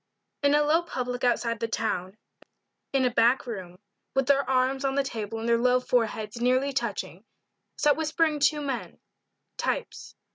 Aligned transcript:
IN 0.41 0.55
a 0.55 0.63
low 0.63 0.81
public 0.81 1.23
outside 1.23 1.59
the 1.59 1.67
town 1.67 2.17
in 2.91 3.05
a 3.05 3.11
back 3.13 3.45
room 3.45 3.77
with 4.15 4.25
their 4.25 4.49
arms 4.49 4.83
on 4.83 4.95
the 4.95 5.03
table 5.03 5.37
and 5.37 5.47
their 5.47 5.59
low 5.59 5.79
foreheads 5.79 6.41
nearly 6.41 6.73
touching, 6.73 7.23
sat 7.77 7.95
whispering 7.95 8.39
two 8.39 8.61
men 8.61 8.99
types. 9.57 10.15